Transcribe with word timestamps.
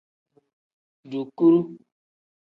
Dukuru. 1.11 1.59